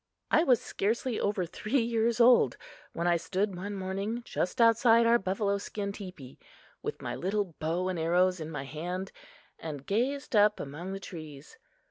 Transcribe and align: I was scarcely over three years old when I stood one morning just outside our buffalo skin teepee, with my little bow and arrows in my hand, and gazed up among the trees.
I 0.31 0.43
was 0.43 0.59
scarcely 0.59 1.19
over 1.19 1.45
three 1.45 1.79
years 1.83 2.19
old 2.19 2.57
when 2.91 3.05
I 3.05 3.17
stood 3.17 3.55
one 3.55 3.75
morning 3.75 4.23
just 4.25 4.59
outside 4.59 5.05
our 5.05 5.19
buffalo 5.19 5.59
skin 5.59 5.91
teepee, 5.91 6.39
with 6.81 7.03
my 7.03 7.13
little 7.13 7.55
bow 7.59 7.87
and 7.87 7.99
arrows 7.99 8.39
in 8.39 8.49
my 8.49 8.63
hand, 8.63 9.11
and 9.59 9.85
gazed 9.85 10.35
up 10.35 10.59
among 10.59 10.93
the 10.93 10.99
trees. 10.99 11.55